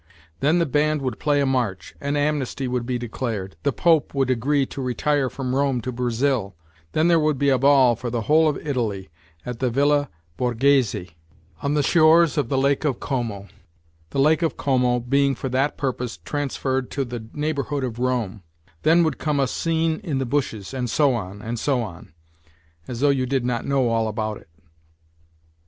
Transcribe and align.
Then 0.39 0.57
the 0.57 0.65
band 0.65 1.03
would 1.03 1.19
play 1.19 1.41
a 1.41 1.45
march, 1.45 1.93
an 2.01 2.17
amnesty 2.17 2.67
would 2.67 2.87
be 2.87 2.97
declared, 2.97 3.55
the 3.61 3.71
Pope 3.71 4.15
would 4.15 4.31
agree 4.31 4.65
to 4.65 4.81
retire 4.81 5.29
from 5.29 5.53
Rome 5.53 5.79
to 5.81 5.91
Brazil; 5.91 6.55
then 6.93 7.07
th<>r<> 7.07 7.21
would 7.21 7.37
be 7.37 7.49
a 7.49 7.59
ball 7.59 7.95
for 7.95 8.09
the 8.09 8.21
whole 8.21 8.49
of 8.49 8.57
Italy 8.65 9.09
at 9.45 9.59
the 9.59 9.69
Villa 9.69 10.09
Borghese 10.37 11.11
on 11.61 11.75
the 11.75 11.83
shores 11.83 12.35
of 12.35 12.49
the 12.49 12.57
Lake 12.57 12.83
of 12.83 12.99
Como, 12.99 13.47
the 14.09 14.17
Lake 14.17 14.41
of 14.41 14.57
Como 14.57 14.99
being 14.99 15.35
for 15.35 15.49
that 15.49 15.77
purpose 15.77 16.17
transferred 16.17 16.89
to 16.89 17.05
the 17.05 17.27
neighbourhood 17.31 17.83
of 17.83 17.99
Rome; 17.99 18.41
then 18.81 19.03
would 19.03 19.19
come 19.19 19.39
a 19.39 19.45
scene 19.47 19.99
in 20.03 20.17
the 20.17 20.25
bushes, 20.25 20.73
and 20.73 20.89
so 20.89 21.13
on, 21.13 21.43
and 21.43 21.59
so 21.59 21.79
on 21.83 22.11
as 22.87 23.01
though 23.01 23.09
you 23.11 23.27
did 23.27 23.45
not 23.45 23.67
know 23.67 23.89
all 23.89 24.07
about 24.07 24.37
it 24.37 24.49